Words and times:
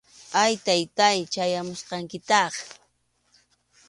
Ay, 0.43 0.53
Taytáy, 0.67 1.19
chayamusqankitaq 1.33 2.53